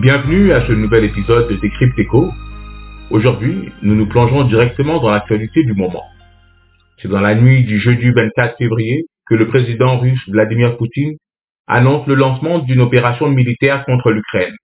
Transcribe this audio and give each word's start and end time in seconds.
Bienvenue 0.00 0.52
à 0.52 0.64
ce 0.64 0.70
nouvel 0.70 1.06
épisode 1.06 1.48
de 1.50 1.56
Décrypte 1.56 1.98
Echo. 1.98 2.32
Aujourd'hui, 3.10 3.72
nous 3.82 3.96
nous 3.96 4.06
plongeons 4.06 4.44
directement 4.44 5.00
dans 5.00 5.10
l'actualité 5.10 5.64
du 5.64 5.72
moment. 5.72 6.04
C'est 6.98 7.08
dans 7.08 7.20
la 7.20 7.34
nuit 7.34 7.64
du 7.64 7.80
jeudi 7.80 8.08
24 8.12 8.58
février 8.58 9.06
que 9.26 9.34
le 9.34 9.48
président 9.48 9.98
russe 9.98 10.22
Vladimir 10.28 10.76
Poutine 10.76 11.16
annonce 11.66 12.06
le 12.06 12.14
lancement 12.14 12.60
d'une 12.60 12.80
opération 12.80 13.28
militaire 13.28 13.84
contre 13.86 14.12
l'Ukraine. 14.12 14.54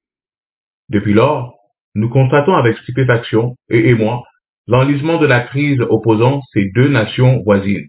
Depuis 0.91 1.15
lors, 1.15 1.57
nous 1.97 2.09
constatons 2.09 2.55
avec 2.55 2.79
stupéfaction 2.79 3.57
et 3.69 3.89
émoi 3.89 4.23
l'enlisement 4.69 5.19
de 5.19 5.27
la 5.27 5.41
crise 5.41 5.81
opposant 5.81 6.43
ces 6.53 6.71
deux 6.77 6.89
nations 6.89 7.43
voisines. 7.43 7.89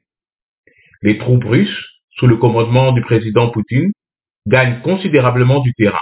Les 1.04 1.20
troupes 1.20 1.44
russes, 1.44 1.86
sous 2.18 2.26
le 2.26 2.38
commandement 2.38 2.92
du 2.92 3.02
président 3.02 3.52
Poutine, 3.52 3.92
gagnent 4.48 4.82
considérablement 4.82 5.60
du 5.60 5.74
terrain. 5.76 6.02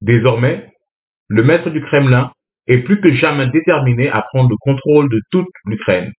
Désormais, 0.00 0.70
le 1.28 1.42
maître 1.42 1.70
du 1.70 1.82
Kremlin 1.82 2.32
est 2.66 2.78
plus 2.78 3.00
que 3.00 3.12
jamais 3.12 3.48
déterminé 3.48 4.08
à 4.08 4.22
prendre 4.22 4.50
le 4.50 4.56
contrôle 4.60 5.08
de 5.10 5.20
toute 5.30 5.48
l'Ukraine. 5.64 6.12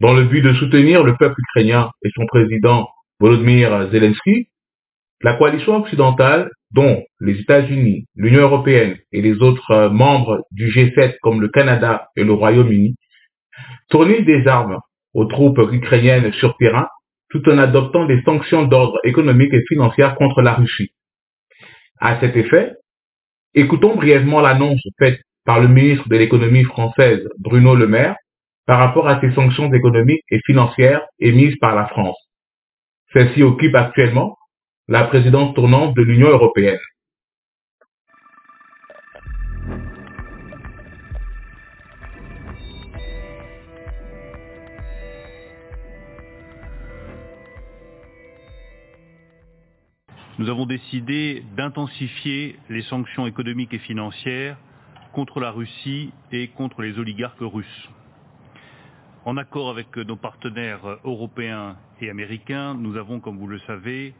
Dans 0.00 0.12
le 0.12 0.24
but 0.24 0.42
de 0.42 0.52
soutenir 0.54 1.04
le 1.04 1.16
peuple 1.16 1.40
ukrainien 1.40 1.90
et 2.04 2.10
son 2.14 2.26
président 2.26 2.88
Volodymyr 3.20 3.90
Zelensky, 3.90 4.48
la 5.22 5.34
coalition 5.34 5.76
occidentale, 5.76 6.50
dont 6.72 7.02
les 7.20 7.38
États-Unis, 7.40 8.06
l'Union 8.16 8.42
européenne 8.42 8.96
et 9.12 9.22
les 9.22 9.40
autres 9.40 9.88
membres 9.88 10.42
du 10.50 10.66
G7 10.66 11.14
comme 11.22 11.40
le 11.40 11.48
Canada 11.48 12.08
et 12.16 12.24
le 12.24 12.32
Royaume-Uni, 12.32 12.96
tournent 13.88 14.24
des 14.24 14.46
armes 14.48 14.78
aux 15.14 15.26
troupes 15.26 15.60
ukrainiennes 15.72 16.32
sur 16.34 16.56
terrain 16.56 16.88
tout 17.30 17.48
en 17.48 17.58
adoptant 17.58 18.06
des 18.06 18.20
sanctions 18.22 18.64
d'ordre 18.64 18.98
économique 19.04 19.52
et 19.54 19.62
financier 19.68 20.08
contre 20.18 20.42
la 20.42 20.54
Russie. 20.54 20.90
À 22.00 22.20
cet 22.20 22.36
effet, 22.36 22.72
écoutons 23.54 23.94
brièvement 23.94 24.40
l'annonce 24.40 24.82
faite 24.98 25.20
par 25.44 25.60
le 25.60 25.68
ministre 25.68 26.08
de 26.08 26.16
l'économie 26.16 26.64
française 26.64 27.20
Bruno 27.38 27.74
Le 27.74 27.86
Maire 27.86 28.16
par 28.66 28.78
rapport 28.78 29.08
à 29.08 29.20
ces 29.20 29.32
sanctions 29.32 29.72
économiques 29.72 30.24
et 30.30 30.40
financières 30.46 31.02
émises 31.18 31.56
par 31.60 31.74
la 31.74 31.86
France. 31.86 32.16
Celle-ci 33.12 33.42
occupe 33.42 33.74
actuellement 33.74 34.36
la 34.88 35.04
présidence 35.04 35.54
tournante 35.54 35.94
de 35.94 36.02
l'Union 36.02 36.28
européenne. 36.28 36.80
Nous 50.36 50.48
avons 50.48 50.66
décidé 50.66 51.44
d'intensifier 51.56 52.58
les 52.68 52.82
sanctions 52.82 53.24
économiques 53.24 53.72
et 53.72 53.78
financières 53.78 54.56
contre 55.12 55.38
la 55.38 55.52
Russie 55.52 56.12
et 56.32 56.48
contre 56.48 56.82
les 56.82 56.98
oligarques 56.98 57.38
russes. 57.38 57.88
En 59.24 59.36
accord 59.36 59.70
avec 59.70 59.96
nos 59.96 60.16
partenaires 60.16 60.98
européens 61.04 61.76
et 62.00 62.10
américains, 62.10 62.74
nous 62.74 62.96
avons, 62.96 63.20
comme 63.20 63.38
vous 63.38 63.46
le 63.46 63.60
savez, 63.60 64.12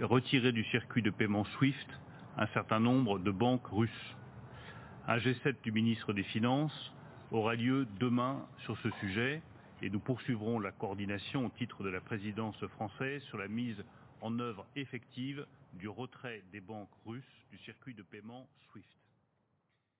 retiré 0.00 0.52
du 0.52 0.62
circuit 0.66 1.02
de 1.02 1.10
paiement 1.10 1.44
SWIFT 1.56 1.88
un 2.38 2.46
certain 2.54 2.78
nombre 2.78 3.18
de 3.18 3.32
banques 3.32 3.66
russes. 3.66 4.16
Un 5.08 5.18
G7 5.18 5.56
du 5.64 5.72
ministre 5.72 6.12
des 6.12 6.22
Finances 6.22 6.92
aura 7.32 7.56
lieu 7.56 7.88
demain 7.98 8.46
sur 8.58 8.78
ce 8.78 8.90
sujet 9.00 9.42
et 9.82 9.90
nous 9.90 9.98
poursuivrons 9.98 10.60
la 10.60 10.70
coordination 10.70 11.46
au 11.46 11.50
titre 11.58 11.82
de 11.82 11.88
la 11.88 12.00
présidence 12.00 12.64
française 12.76 13.20
sur 13.24 13.38
la 13.38 13.48
mise 13.48 13.82
œuvre 14.38 14.66
effective 14.76 15.44
du 15.74 15.88
retrait 15.88 16.42
des 16.52 16.60
banques 16.60 16.88
russes 17.04 17.24
du 17.50 17.58
circuit 17.58 17.94
de 17.94 18.02
paiement 18.02 18.46
SWIFT. 18.70 18.86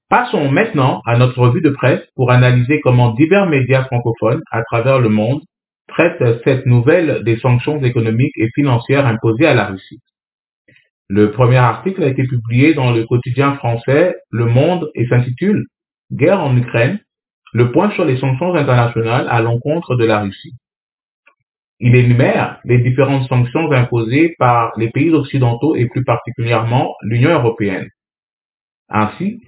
Passons 0.08 0.50
maintenant 0.50 1.02
à 1.04 1.18
notre 1.18 1.38
revue 1.40 1.62
de 1.62 1.70
presse 1.70 2.02
pour 2.14 2.30
analyser 2.30 2.80
comment 2.80 3.12
divers 3.14 3.46
médias 3.46 3.84
francophones 3.84 4.42
à 4.50 4.62
travers 4.62 5.00
le 5.00 5.08
monde 5.08 5.42
traitent 5.88 6.42
cette 6.44 6.66
nouvelle 6.66 7.24
des 7.24 7.38
sanctions 7.38 7.82
économiques 7.82 8.36
et 8.36 8.48
financières 8.54 9.06
imposées 9.06 9.46
à 9.46 9.54
la 9.54 9.66
Russie. 9.66 10.00
Le 11.08 11.30
premier 11.30 11.58
article 11.58 12.02
a 12.02 12.08
été 12.08 12.24
publié 12.24 12.74
dans 12.74 12.92
le 12.92 13.04
quotidien 13.04 13.54
français 13.54 14.16
Le 14.30 14.46
Monde 14.46 14.90
et 14.94 15.06
s'intitule 15.06 15.66
Guerre 16.12 16.40
en 16.40 16.56
Ukraine, 16.56 16.98
le 17.52 17.70
point 17.70 17.90
sur 17.92 18.04
les 18.04 18.18
sanctions 18.18 18.54
internationales 18.54 19.28
à 19.30 19.40
l'encontre 19.40 19.96
de 19.96 20.04
la 20.04 20.20
Russie. 20.20 20.54
Il 21.78 21.94
énumère 21.94 22.58
les 22.64 22.78
différentes 22.78 23.28
sanctions 23.28 23.70
imposées 23.70 24.34
par 24.38 24.72
les 24.78 24.90
pays 24.90 25.10
occidentaux 25.10 25.76
et 25.76 25.86
plus 25.86 26.04
particulièrement 26.04 26.94
l'Union 27.02 27.30
européenne. 27.30 27.88
Ainsi, 28.88 29.42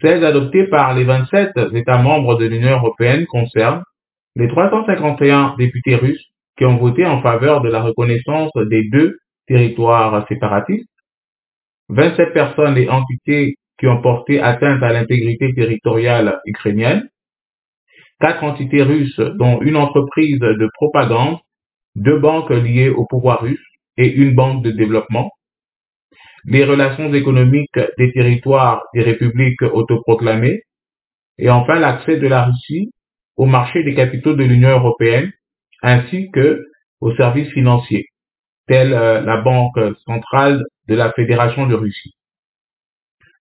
celles 0.00 0.24
adoptées 0.24 0.68
par 0.68 0.94
les 0.94 1.04
27 1.04 1.50
États 1.74 2.02
membres 2.02 2.36
de 2.36 2.46
l'Union 2.46 2.76
européenne 2.76 3.26
concernent 3.26 3.82
les 4.36 4.48
351 4.48 5.56
députés 5.58 5.96
russes 5.96 6.24
qui 6.56 6.64
ont 6.64 6.76
voté 6.76 7.04
en 7.04 7.20
faveur 7.20 7.62
de 7.62 7.68
la 7.68 7.82
reconnaissance 7.82 8.52
des 8.70 8.88
deux 8.90 9.18
territoires 9.46 10.26
séparatistes, 10.28 10.88
27 11.88 12.32
personnes 12.32 12.76
et 12.76 12.88
entités 12.88 13.56
qui 13.78 13.86
ont 13.86 14.00
porté 14.00 14.40
atteinte 14.40 14.82
à 14.82 14.92
l'intégrité 14.92 15.52
territoriale 15.54 16.40
ukrainienne, 16.46 17.08
quatre 18.20 18.44
entités 18.44 18.82
russes 18.82 19.20
dont 19.36 19.60
une 19.60 19.76
entreprise 19.76 20.38
de 20.38 20.68
propagande 20.74 21.38
deux 21.96 22.18
banques 22.18 22.50
liées 22.50 22.90
au 22.90 23.06
pouvoir 23.06 23.40
russe 23.40 23.66
et 23.96 24.12
une 24.12 24.34
banque 24.34 24.62
de 24.62 24.70
développement, 24.70 25.30
les 26.44 26.64
relations 26.64 27.12
économiques 27.12 27.80
des 27.98 28.12
territoires 28.12 28.82
des 28.94 29.02
républiques 29.02 29.62
autoproclamées, 29.62 30.62
et 31.38 31.50
enfin 31.50 31.78
l'accès 31.78 32.18
de 32.18 32.26
la 32.28 32.44
Russie 32.44 32.90
au 33.36 33.46
marché 33.46 33.82
des 33.82 33.94
capitaux 33.94 34.34
de 34.34 34.44
l'Union 34.44 34.70
européenne, 34.70 35.32
ainsi 35.82 36.30
que 36.32 36.64
aux 37.00 37.14
services 37.16 37.52
financiers, 37.52 38.06
tels 38.66 38.94
euh, 38.94 39.20
la 39.20 39.38
Banque 39.38 39.78
centrale 40.06 40.64
de 40.88 40.94
la 40.94 41.12
Fédération 41.12 41.66
de 41.66 41.74
Russie. 41.74 42.14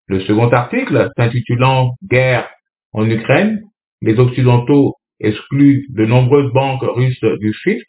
Le 0.07 0.21
second 0.21 0.49
article, 0.49 1.11
s'intitulant 1.17 1.95
Guerre 2.03 2.49
en 2.93 3.09
Ukraine, 3.09 3.63
les 4.03 4.19
Occidentaux 4.19 4.95
excluent 5.21 5.87
de 5.91 6.05
nombreuses 6.05 6.53
banques 6.53 6.83
russes 6.83 7.25
du 7.41 7.53
SWIFT, 7.53 7.87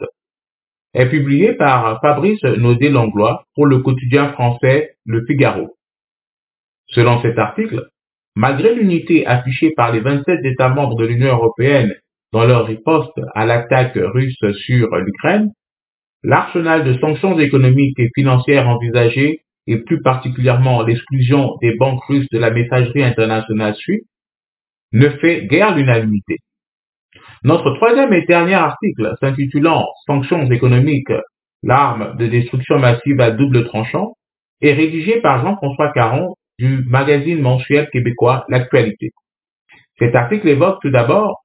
est 0.95 1.09
publié 1.09 1.53
par 1.53 1.99
Fabrice 2.01 2.41
Naudé-Langlois 2.43 3.43
pour 3.53 3.65
le 3.65 3.79
quotidien 3.79 4.31
français 4.31 4.95
Le 5.05 5.25
Figaro. 5.25 5.75
Selon 6.87 7.21
cet 7.21 7.37
article, 7.37 7.89
malgré 8.35 8.73
l'unité 8.73 9.27
affichée 9.27 9.71
par 9.75 9.91
les 9.91 9.99
27 9.99 10.45
États 10.45 10.69
membres 10.69 10.95
de 10.95 11.05
l'Union 11.05 11.33
européenne 11.33 11.93
dans 12.31 12.45
leur 12.45 12.65
riposte 12.65 13.19
à 13.33 13.45
l'attaque 13.45 13.97
russe 13.97 14.39
sur 14.65 14.95
l'Ukraine, 14.95 15.51
l'arsenal 16.23 16.85
de 16.85 16.97
sanctions 16.99 17.37
économiques 17.39 17.99
et 17.99 18.09
financières 18.15 18.69
envisagées 18.69 19.41
et 19.67 19.77
plus 19.77 20.01
particulièrement 20.01 20.81
l'exclusion 20.83 21.57
des 21.61 21.75
banques 21.75 22.03
russes 22.05 22.29
de 22.31 22.39
la 22.39 22.51
messagerie 22.51 23.03
internationale 23.03 23.75
SWIFT 23.75 24.05
ne 24.93 25.09
fait 25.09 25.45
guère 25.47 25.75
l'unanimité. 25.75 26.37
Notre 27.45 27.75
troisième 27.75 28.11
et 28.11 28.25
dernier 28.25 28.55
article, 28.55 29.13
s'intitulant 29.21 29.85
Sanctions 30.07 30.49
économiques, 30.49 31.13
l'arme 31.61 32.17
de 32.17 32.25
destruction 32.25 32.79
massive 32.79 33.21
à 33.21 33.29
double 33.29 33.65
tranchant, 33.65 34.13
est 34.61 34.73
rédigé 34.73 35.21
par 35.21 35.45
Jean-François 35.45 35.91
Caron 35.91 36.33
du 36.57 36.83
magazine 36.87 37.39
mensuel 37.39 37.87
québécois 37.91 38.45
L'actualité. 38.49 39.11
Cet 39.99 40.15
article 40.15 40.47
évoque 40.47 40.81
tout 40.81 40.89
d'abord 40.89 41.43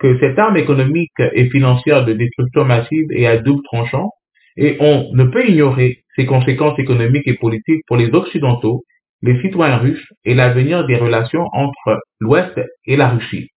que 0.00 0.18
cette 0.18 0.36
arme 0.36 0.56
économique 0.56 1.12
et 1.20 1.48
financière 1.48 2.04
de 2.04 2.14
destruction 2.14 2.64
massive 2.64 3.06
est 3.12 3.26
à 3.26 3.36
double 3.36 3.62
tranchant 3.66 4.10
et 4.56 4.76
on 4.80 5.10
ne 5.12 5.22
peut 5.26 5.48
ignorer 5.48 6.02
ses 6.16 6.26
conséquences 6.26 6.80
économiques 6.80 7.28
et 7.28 7.34
politiques 7.34 7.84
pour 7.86 7.96
les 7.96 8.12
Occidentaux, 8.12 8.82
les 9.22 9.40
citoyens 9.42 9.78
russes 9.78 10.08
et 10.24 10.34
l'avenir 10.34 10.88
des 10.88 10.96
relations 10.96 11.44
entre 11.52 12.00
l'Ouest 12.18 12.60
et 12.84 12.96
la 12.96 13.10
Russie. 13.10 13.50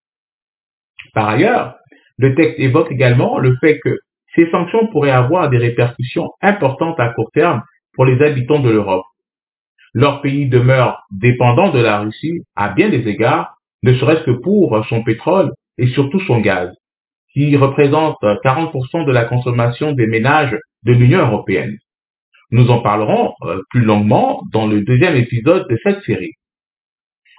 Par 1.14 1.28
ailleurs, 1.28 1.79
le 2.20 2.34
texte 2.34 2.60
évoque 2.60 2.92
également 2.92 3.38
le 3.38 3.56
fait 3.60 3.80
que 3.80 3.98
ces 4.34 4.50
sanctions 4.50 4.86
pourraient 4.88 5.10
avoir 5.10 5.48
des 5.48 5.56
répercussions 5.56 6.30
importantes 6.42 7.00
à 7.00 7.08
court 7.14 7.30
terme 7.32 7.62
pour 7.94 8.04
les 8.04 8.22
habitants 8.22 8.60
de 8.60 8.68
l'Europe. 8.68 9.06
Leur 9.94 10.20
pays 10.20 10.46
demeure 10.48 11.02
dépendant 11.10 11.70
de 11.70 11.80
la 11.80 12.00
Russie 12.00 12.42
à 12.56 12.68
bien 12.68 12.90
des 12.90 13.08
égards, 13.08 13.54
ne 13.82 13.94
serait-ce 13.94 14.24
que 14.24 14.32
pour 14.32 14.84
son 14.88 15.02
pétrole 15.02 15.50
et 15.78 15.86
surtout 15.88 16.20
son 16.20 16.40
gaz, 16.40 16.70
qui 17.32 17.56
représente 17.56 18.18
40% 18.20 19.06
de 19.06 19.12
la 19.12 19.24
consommation 19.24 19.92
des 19.92 20.06
ménages 20.06 20.56
de 20.82 20.92
l'Union 20.92 21.20
européenne. 21.20 21.78
Nous 22.50 22.68
en 22.68 22.82
parlerons 22.82 23.32
euh, 23.44 23.62
plus 23.70 23.80
longuement 23.80 24.42
dans 24.52 24.66
le 24.66 24.82
deuxième 24.82 25.16
épisode 25.16 25.66
de 25.70 25.78
cette 25.82 26.02
série. 26.02 26.34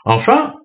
Enfin, 0.06 0.56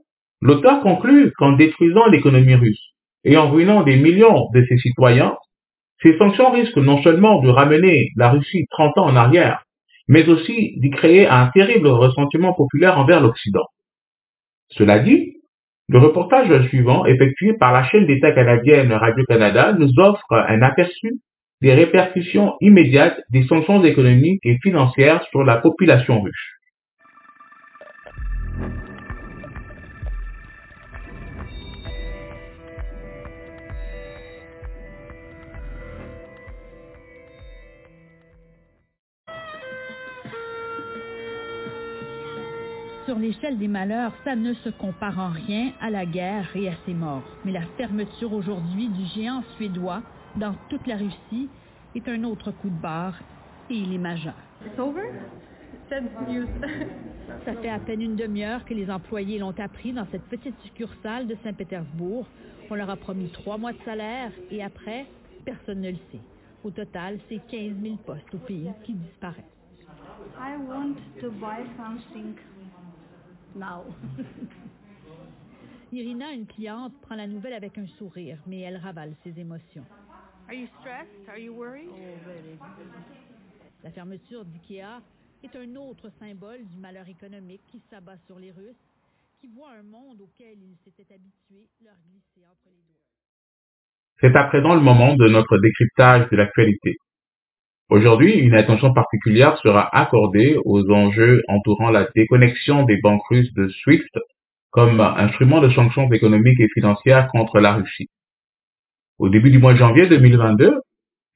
l'auteur 0.40 0.80
conclut 0.80 1.32
qu'en 1.36 1.52
détruisant 1.52 2.06
l'économie 2.06 2.54
russe, 2.54 2.95
et 3.26 3.36
en 3.36 3.50
ruinant 3.50 3.82
des 3.82 3.96
millions 3.96 4.48
de 4.54 4.64
ses 4.68 4.78
citoyens, 4.78 5.36
ces 6.00 6.16
sanctions 6.16 6.52
risquent 6.52 6.78
non 6.78 7.02
seulement 7.02 7.42
de 7.42 7.48
ramener 7.48 8.10
la 8.16 8.30
Russie 8.30 8.66
30 8.70 8.98
ans 8.98 9.06
en 9.06 9.16
arrière, 9.16 9.64
mais 10.06 10.28
aussi 10.28 10.74
d'y 10.78 10.90
créer 10.90 11.26
un 11.26 11.48
terrible 11.48 11.88
ressentiment 11.88 12.54
populaire 12.54 12.98
envers 12.98 13.20
l'Occident. 13.20 13.66
Cela 14.68 15.00
dit, 15.00 15.34
le 15.88 15.98
reportage 15.98 16.68
suivant, 16.68 17.04
effectué 17.04 17.54
par 17.54 17.72
la 17.72 17.84
chaîne 17.84 18.06
d'État 18.06 18.30
canadienne 18.32 18.92
Radio-Canada, 18.92 19.72
nous 19.72 19.90
offre 19.98 20.32
un 20.32 20.62
aperçu 20.62 21.20
des 21.62 21.74
répercussions 21.74 22.54
immédiates 22.60 23.20
des 23.30 23.44
sanctions 23.44 23.82
économiques 23.84 24.44
et 24.44 24.58
financières 24.62 25.24
sur 25.30 25.42
la 25.42 25.56
population 25.56 26.20
russe. 26.20 26.55
Sur 43.06 43.18
l'échelle 43.20 43.56
des 43.56 43.68
malheurs, 43.68 44.12
ça 44.24 44.34
ne 44.34 44.52
se 44.52 44.68
compare 44.68 45.20
en 45.20 45.28
rien 45.28 45.70
à 45.80 45.90
la 45.90 46.04
guerre 46.04 46.48
et 46.56 46.68
à 46.68 46.72
ses 46.84 46.92
morts. 46.92 47.22
Mais 47.44 47.52
la 47.52 47.62
fermeture 47.78 48.32
aujourd'hui 48.32 48.88
du 48.88 49.04
géant 49.14 49.44
suédois 49.54 50.02
dans 50.34 50.56
toute 50.68 50.84
la 50.88 50.96
Russie 50.96 51.48
est 51.94 52.08
un 52.08 52.24
autre 52.24 52.50
coup 52.50 52.68
de 52.68 52.82
barre 52.82 53.14
et 53.70 53.76
il 53.76 53.94
est 53.94 53.98
majeur. 53.98 54.34
Ça 57.44 57.54
fait 57.54 57.68
à 57.68 57.78
peine 57.78 58.02
une 58.02 58.16
demi-heure 58.16 58.64
que 58.64 58.74
les 58.74 58.90
employés 58.90 59.38
l'ont 59.38 59.54
appris 59.56 59.92
dans 59.92 60.06
cette 60.10 60.24
petite 60.24 60.58
succursale 60.64 61.28
de 61.28 61.36
Saint-Pétersbourg. 61.44 62.26
On 62.68 62.74
leur 62.74 62.90
a 62.90 62.96
promis 62.96 63.28
trois 63.28 63.56
mois 63.56 63.72
de 63.72 63.78
salaire 63.84 64.32
et 64.50 64.64
après, 64.64 65.06
personne 65.44 65.80
ne 65.80 65.90
le 65.90 65.98
sait. 66.10 66.18
Au 66.64 66.72
total, 66.72 67.20
c'est 67.28 67.40
15 67.48 67.70
000 67.80 67.96
postes 68.04 68.34
au 68.34 68.38
pays 68.38 68.68
qui 68.82 68.94
disparaissent. 68.94 69.44
I 70.36 70.56
want 70.56 70.96
to 71.20 71.30
buy 71.30 71.62
something 71.76 72.34
now. 73.56 73.84
Irina, 75.92 76.32
une 76.32 76.46
cliente, 76.46 76.92
prend 77.02 77.14
la 77.14 77.26
nouvelle 77.26 77.54
avec 77.54 77.78
un 77.78 77.86
sourire, 77.98 78.38
mais 78.46 78.60
elle 78.60 78.76
ravale 78.76 79.14
ses 79.24 79.38
émotions. 79.38 79.84
Are 80.48 80.54
you 80.54 80.68
stressed? 80.80 81.28
Are 81.28 81.38
you 81.38 81.54
worried? 81.54 81.88
La 83.82 83.90
fermeture 83.90 84.44
d'IKEA 84.44 85.00
est 85.42 85.56
un 85.56 85.76
autre 85.76 86.10
symbole 86.18 86.64
du 86.64 86.76
malheur 86.78 87.08
économique 87.08 87.62
qui 87.70 87.80
s'abat 87.90 88.16
sur 88.26 88.38
les 88.38 88.50
Russes, 88.50 88.76
qui 89.40 89.48
voient 89.48 89.72
un 89.78 89.82
monde 89.82 90.20
auquel 90.20 90.58
ils 90.58 90.76
s'étaient 90.84 91.12
habitués 91.14 91.68
leur 91.84 91.94
glisser 92.10 92.46
entre 92.46 92.68
les 92.70 92.82
doigts. 92.88 93.02
C'est 94.20 94.34
à 94.36 94.44
présent 94.44 94.74
le 94.74 94.80
moment 94.80 95.14
de 95.14 95.28
notre 95.28 95.58
décryptage 95.58 96.28
de 96.30 96.36
l'actualité. 96.36 96.96
Aujourd'hui, 97.88 98.32
une 98.32 98.54
attention 98.54 98.92
particulière 98.92 99.56
sera 99.58 99.88
accordée 99.96 100.56
aux 100.64 100.90
enjeux 100.90 101.42
entourant 101.46 101.90
la 101.90 102.08
déconnexion 102.16 102.82
des 102.82 102.96
banques 103.00 103.24
russes 103.30 103.52
de 103.54 103.68
SWIFT 103.68 104.10
comme 104.70 105.00
instrument 105.00 105.60
de 105.60 105.70
sanctions 105.70 106.10
économiques 106.10 106.58
et 106.58 106.68
financières 106.74 107.28
contre 107.28 107.60
la 107.60 107.74
Russie. 107.74 108.08
Au 109.18 109.28
début 109.28 109.50
du 109.50 109.58
mois 109.58 109.72
de 109.72 109.78
janvier 109.78 110.08
2022, 110.08 110.80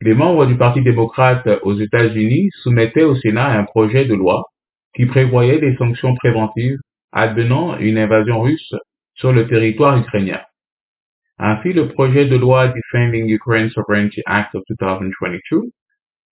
les 0.00 0.14
membres 0.14 0.46
du 0.46 0.56
Parti 0.56 0.82
démocrate 0.82 1.48
aux 1.62 1.78
États-Unis 1.78 2.48
soumettaient 2.62 3.04
au 3.04 3.14
Sénat 3.14 3.46
un 3.46 3.62
projet 3.62 4.04
de 4.04 4.14
loi 4.14 4.42
qui 4.96 5.06
prévoyait 5.06 5.60
des 5.60 5.76
sanctions 5.76 6.16
préventives 6.16 6.78
advenant 7.12 7.78
une 7.78 7.96
invasion 7.96 8.40
russe 8.40 8.74
sur 9.14 9.32
le 9.32 9.46
territoire 9.46 9.96
ukrainien. 9.96 10.40
Ainsi, 11.38 11.72
le 11.72 11.88
projet 11.88 12.26
de 12.26 12.36
loi 12.36 12.68
Defending 12.68 13.28
Ukraine 13.28 13.70
Sovereignty 13.70 14.20
Act 14.26 14.54
of 14.56 14.62
2022 14.68 15.70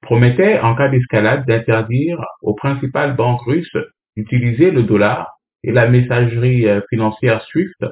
promettait, 0.02 0.60
en 0.60 0.74
cas 0.74 0.88
d'escalade, 0.88 1.46
d'interdire 1.46 2.18
aux 2.42 2.54
principales 2.54 3.16
banques 3.16 3.42
russes 3.42 3.76
d'utiliser 4.16 4.70
le 4.70 4.82
dollar 4.82 5.28
et 5.62 5.72
la 5.72 5.88
messagerie 5.88 6.66
euh, 6.68 6.80
financière 6.90 7.42
SWIFT 7.44 7.84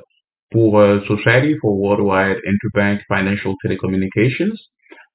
pour 0.51 0.79
euh, 0.79 1.01
Society 1.07 1.57
for 1.61 1.79
Worldwide 1.79 2.41
Interbank 2.47 3.01
Financial 3.07 3.55
Telecommunications, 3.63 4.55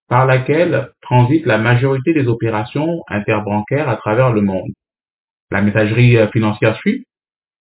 par 0.07 0.25
laquelle 0.25 0.89
transite 1.01 1.45
la 1.45 1.57
majorité 1.57 2.13
des 2.13 2.27
opérations 2.27 3.01
interbancaires 3.07 3.89
à 3.89 3.95
travers 3.95 4.33
le 4.33 4.41
monde. 4.41 4.71
La 5.51 5.61
messagerie 5.61 6.17
euh, 6.17 6.27
financière 6.29 6.77
SWIFT 6.77 7.03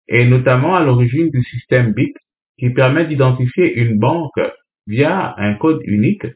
est 0.08 0.24
notamment 0.24 0.74
à 0.74 0.82
l'origine 0.82 1.30
du 1.30 1.42
système 1.44 1.92
BIT 1.92 2.14
qui 2.58 2.70
permet 2.70 3.06
d'identifier 3.06 3.72
une 3.74 3.98
banque 3.98 4.40
via 4.86 5.34
un 5.38 5.54
code 5.54 5.80
unique 5.84 6.26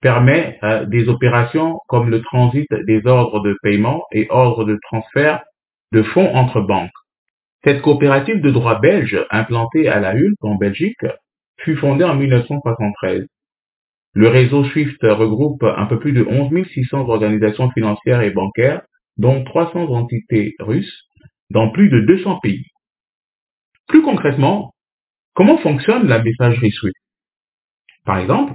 permet 0.00 0.58
euh, 0.62 0.84
des 0.86 1.08
opérations 1.08 1.78
comme 1.88 2.10
le 2.10 2.22
transit 2.22 2.68
des 2.86 3.06
ordres 3.06 3.40
de 3.40 3.56
paiement 3.62 4.02
et 4.12 4.26
ordres 4.30 4.64
de 4.64 4.78
transfert 4.82 5.42
de 5.92 6.02
fonds 6.02 6.34
entre 6.34 6.60
banques. 6.60 6.90
Cette 7.64 7.82
coopérative 7.82 8.40
de 8.40 8.50
droit 8.50 8.78
belge, 8.80 9.18
implantée 9.30 9.88
à 9.88 9.98
La 9.98 10.14
Hulpe 10.14 10.42
en 10.42 10.54
Belgique, 10.54 11.04
fut 11.58 11.76
fondée 11.76 12.04
en 12.04 12.14
1973. 12.14 13.26
Le 14.14 14.28
réseau 14.28 14.64
SWIFT 14.64 15.02
regroupe 15.02 15.62
un 15.62 15.86
peu 15.86 15.98
plus 15.98 16.12
de 16.12 16.24
11 16.24 16.66
600 16.72 17.08
organisations 17.08 17.70
financières 17.72 18.22
et 18.22 18.30
bancaires, 18.30 18.82
dont 19.16 19.44
300 19.44 19.88
entités 19.88 20.54
russes, 20.58 21.08
dans 21.50 21.70
plus 21.70 21.88
de 21.88 22.00
200 22.00 22.38
pays. 22.40 22.64
Plus 23.88 24.02
concrètement, 24.02 24.72
comment 25.34 25.58
fonctionne 25.58 26.06
la 26.06 26.22
messagerie 26.22 26.72
SWIFT? 26.72 26.94
Par 28.04 28.18
exemple, 28.18 28.54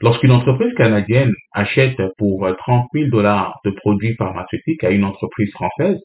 lorsqu'une 0.00 0.32
entreprise 0.32 0.72
canadienne 0.74 1.32
achète 1.52 2.00
pour 2.18 2.46
30 2.56 2.86
000 2.94 3.10
dollars 3.10 3.60
de 3.64 3.70
produits 3.70 4.14
pharmaceutiques 4.14 4.84
à 4.84 4.90
une 4.90 5.04
entreprise 5.04 5.50
française, 5.52 5.98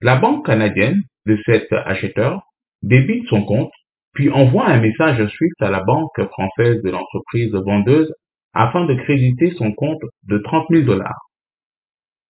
la 0.00 0.16
banque 0.16 0.46
canadienne 0.46 1.02
de 1.26 1.38
cet 1.44 1.72
acheteur 1.72 2.42
débite 2.82 3.26
son 3.28 3.44
compte, 3.44 3.72
puis 4.14 4.30
envoie 4.30 4.66
un 4.66 4.80
message 4.80 5.16
SWIFT 5.16 5.60
à 5.60 5.70
la 5.70 5.82
banque 5.82 6.20
française 6.30 6.82
de 6.82 6.90
l'entreprise 6.90 7.52
vendeuse 7.52 8.12
afin 8.54 8.86
de 8.86 8.94
créditer 8.94 9.52
son 9.52 9.72
compte 9.72 10.00
de 10.24 10.38
30 10.38 10.66
000 10.70 10.84
dollars. 10.84 11.20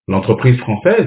L'entreprise 0.08 0.58
française 0.58 1.06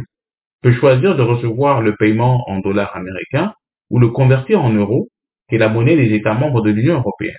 peut 0.61 0.73
choisir 0.73 1.15
de 1.15 1.23
recevoir 1.23 1.81
le 1.81 1.95
paiement 1.95 2.44
en 2.47 2.59
dollars 2.59 2.95
américains 2.95 3.53
ou 3.89 3.99
le 3.99 4.09
convertir 4.09 4.61
en 4.61 4.71
euros, 4.71 5.07
qui 5.49 5.55
est 5.55 5.59
la 5.59 5.69
monnaie 5.69 5.97
des 5.97 6.13
États 6.15 6.35
membres 6.35 6.61
de 6.61 6.71
l'Union 6.71 6.95
européenne. 6.95 7.35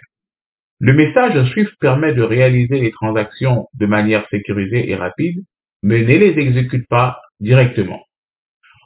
Le 0.84 0.94
message 0.94 1.48
SWIFT 1.52 1.78
permet 1.78 2.12
de 2.12 2.22
réaliser 2.22 2.80
les 2.80 2.90
transactions 2.90 3.68
de 3.74 3.86
manière 3.86 4.28
sécurisée 4.30 4.90
et 4.90 4.96
rapide, 4.96 5.44
mais 5.84 6.00
ne 6.00 6.06
les 6.06 6.36
exécute 6.40 6.88
pas 6.88 7.20
directement. 7.38 8.02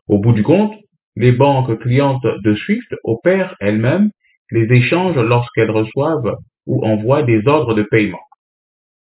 Au 0.07 0.19
bout 0.19 0.35
du 0.35 0.43
compte, 0.43 0.75
les 1.17 1.33
banques 1.33 1.81
clientes 1.81 2.27
de 2.45 2.55
SWIFT 2.55 2.95
opèrent 3.03 3.57
elles-mêmes 3.61 4.11
les 4.51 4.71
échanges 4.77 5.17
lorsqu'elles 5.17 5.71
reçoivent 5.71 6.37
ou 6.67 6.85
envoient 6.85 7.23
des 7.23 7.49
ordres 7.49 7.73
de 7.73 7.85
paiement. 7.85 8.21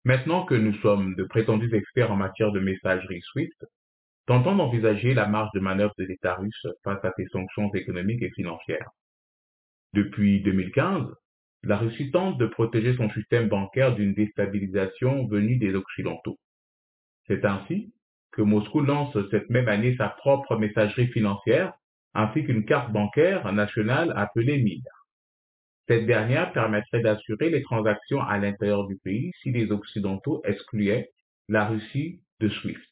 Maintenant 0.06 0.46
que 0.46 0.56
nous 0.56 0.76
sommes 0.76 1.16
de 1.16 1.26
prétendus 1.26 1.76
experts 1.76 2.14
en 2.14 2.16
matière 2.16 2.54
de 2.54 2.62
messagerie 2.62 3.22
SWIFT, 3.34 3.66
tentons 4.26 4.56
d'envisager 4.56 5.14
la 5.14 5.28
marge 5.28 5.50
de 5.54 5.60
manœuvre 5.60 5.94
de 5.98 6.06
l'État 6.06 6.36
russe 6.36 6.66
face 6.86 7.04
à 7.04 7.12
ces 7.18 7.26
sanctions 7.26 7.70
économiques 7.74 8.24
et 8.24 8.32
financières. 8.32 8.88
Depuis 9.92 10.40
2015, 10.44 11.08
la 11.64 11.78
Russie 11.78 12.12
tente 12.12 12.38
de 12.38 12.46
protéger 12.46 12.96
son 12.96 13.10
système 13.12 13.50
bancaire 13.50 13.96
d'une 13.96 14.14
déstabilisation 14.14 15.28
venue 15.28 15.58
des 15.58 15.74
Occidentaux. 15.76 16.38
C'est 17.28 17.44
ainsi 17.46 17.94
que 18.32 18.42
Moscou 18.42 18.82
lance 18.82 19.18
cette 19.32 19.50
même 19.50 19.68
année 19.68 19.96
sa 19.98 20.10
propre 20.10 20.58
messagerie 20.58 21.08
financière 21.08 21.74
ainsi 22.14 22.46
qu'une 22.46 22.66
carte 22.66 22.92
bancaire 22.92 23.52
nationale 23.52 24.14
appelée 24.16 24.62
MIR. 24.62 24.82
Cette 25.88 26.06
dernière 26.06 26.52
permettrait 26.54 27.02
d'assurer 27.02 27.50
les 27.50 27.62
transactions 27.62 28.22
à 28.22 28.38
l'intérieur 28.38 28.88
du 28.88 28.98
pays 28.98 29.32
si 29.42 29.52
les 29.52 29.72
Occidentaux 29.72 30.42
excluaient 30.46 31.10
la 31.48 31.66
Russie 31.66 32.22
de 32.40 32.50
SWIFT. 32.50 32.90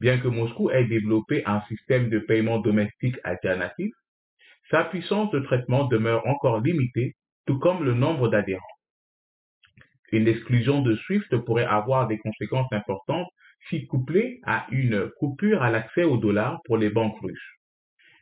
Bien 0.00 0.18
que 0.18 0.28
Moscou 0.28 0.70
ait 0.70 0.86
développé 0.86 1.44
un 1.46 1.60
système 1.68 2.08
de 2.08 2.18
paiement 2.18 2.58
domestique 2.58 3.16
alternatif, 3.24 3.92
sa 4.70 4.84
puissance 4.84 5.30
de 5.32 5.40
traitement 5.40 5.84
demeure 5.84 6.26
encore 6.26 6.60
limitée, 6.60 7.14
tout 7.46 7.58
comme 7.58 7.84
le 7.84 7.94
nombre 7.94 8.28
d'adhérents. 8.28 8.62
Une 10.12 10.28
exclusion 10.28 10.82
de 10.82 10.94
SWIFT 10.94 11.38
pourrait 11.44 11.64
avoir 11.64 12.06
des 12.06 12.18
conséquences 12.18 12.70
importantes 12.72 13.28
si 13.68 13.86
couplée 13.86 14.40
à 14.44 14.66
une 14.70 15.10
coupure 15.18 15.62
à 15.62 15.70
l'accès 15.70 16.04
au 16.04 16.18
dollar 16.18 16.60
pour 16.64 16.76
les 16.76 16.90
banques 16.90 17.18
russes. 17.22 17.58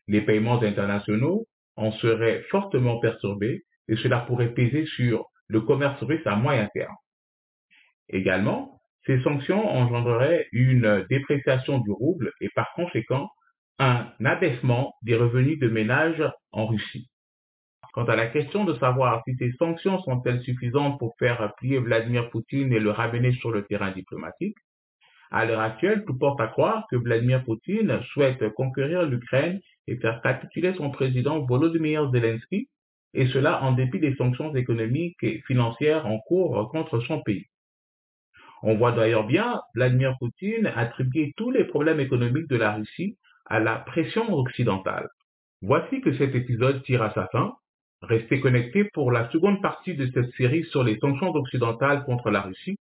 Les 0.06 0.20
paiements 0.20 0.62
internationaux 0.62 1.46
en 1.76 1.92
seraient 1.92 2.42
fortement 2.50 2.98
perturbés 3.00 3.64
et 3.88 3.96
cela 3.96 4.20
pourrait 4.20 4.54
peser 4.54 4.86
sur 4.86 5.26
le 5.48 5.60
commerce 5.62 6.00
russe 6.02 6.26
à 6.26 6.36
moyen 6.36 6.68
terme. 6.74 6.94
Également, 8.08 8.80
ces 9.06 9.20
sanctions 9.22 9.68
engendreraient 9.68 10.46
une 10.52 11.06
dépréciation 11.10 11.78
du 11.80 11.90
rouble 11.90 12.32
et 12.40 12.48
par 12.54 12.72
conséquent 12.74 13.28
un 13.78 14.12
abaissement 14.24 14.94
des 15.02 15.16
revenus 15.16 15.58
de 15.58 15.68
ménage 15.68 16.22
en 16.52 16.66
Russie. 16.66 17.09
Quant 17.92 18.04
à 18.04 18.16
la 18.16 18.28
question 18.28 18.64
de 18.64 18.74
savoir 18.74 19.22
si 19.24 19.34
ces 19.36 19.52
sanctions 19.52 19.98
sont-elles 20.02 20.42
suffisantes 20.42 20.98
pour 20.98 21.16
faire 21.18 21.54
plier 21.56 21.78
Vladimir 21.78 22.30
Poutine 22.30 22.72
et 22.72 22.78
le 22.78 22.90
ramener 22.90 23.32
sur 23.32 23.50
le 23.50 23.64
terrain 23.64 23.90
diplomatique, 23.90 24.56
À 25.32 25.44
l'heure 25.44 25.60
actuelle, 25.60 26.04
tout 26.06 26.18
porte 26.18 26.40
à 26.40 26.48
croire 26.48 26.86
que 26.90 26.96
Vladimir 26.96 27.44
Poutine 27.44 28.00
souhaite 28.12 28.48
conquérir 28.54 29.02
l'Ukraine 29.04 29.60
et 29.86 29.96
faire 29.96 30.20
capituler 30.22 30.74
son 30.74 30.90
président 30.90 31.40
Volodymyr 31.46 32.10
Zelensky, 32.10 32.68
et 33.14 33.26
cela 33.28 33.62
en 33.62 33.72
dépit 33.72 33.98
des 33.98 34.14
sanctions 34.16 34.54
économiques 34.54 35.22
et 35.22 35.40
financières 35.46 36.06
en 36.06 36.18
cours 36.18 36.68
contre 36.70 37.00
son 37.00 37.22
pays. 37.22 37.46
On 38.62 38.76
voit 38.76 38.92
d'ailleurs 38.92 39.26
bien 39.26 39.60
Vladimir 39.74 40.16
Poutine 40.18 40.66
attribuer 40.66 41.32
tous 41.36 41.50
les 41.50 41.64
problèmes 41.64 42.00
économiques 42.00 42.48
de 42.48 42.56
la 42.56 42.74
Russie 42.74 43.16
à 43.46 43.58
la 43.58 43.76
pression 43.76 44.32
occidentale. 44.34 45.08
Voici 45.62 46.00
que 46.00 46.16
cet 46.16 46.34
épisode 46.34 46.82
tire 46.82 47.02
à 47.02 47.12
sa 47.14 47.26
fin. 47.28 47.54
Restez 48.02 48.40
connectés 48.40 48.84
pour 48.84 49.12
la 49.12 49.30
seconde 49.30 49.60
partie 49.60 49.94
de 49.94 50.10
cette 50.12 50.32
série 50.32 50.64
sur 50.64 50.82
les 50.82 50.98
sanctions 50.98 51.30
occidentales 51.30 52.04
contre 52.04 52.30
la 52.30 52.40
Russie. 52.40 52.76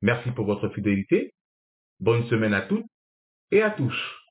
Merci 0.00 0.30
pour 0.30 0.46
votre 0.46 0.68
fidélité. 0.70 1.34
Bonne 2.00 2.26
semaine 2.28 2.54
à 2.54 2.62
toutes 2.62 2.86
et 3.50 3.62
à 3.62 3.70
tous. 3.70 4.23